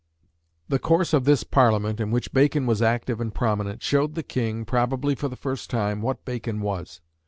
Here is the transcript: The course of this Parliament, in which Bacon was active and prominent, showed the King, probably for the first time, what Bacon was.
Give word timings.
The 0.67 0.79
course 0.79 1.13
of 1.13 1.25
this 1.25 1.43
Parliament, 1.43 1.99
in 1.99 2.09
which 2.09 2.33
Bacon 2.33 2.65
was 2.65 2.81
active 2.81 3.21
and 3.21 3.31
prominent, 3.31 3.83
showed 3.83 4.15
the 4.15 4.23
King, 4.23 4.65
probably 4.65 5.13
for 5.13 5.27
the 5.27 5.35
first 5.35 5.69
time, 5.69 6.01
what 6.01 6.25
Bacon 6.25 6.59
was. 6.61 7.01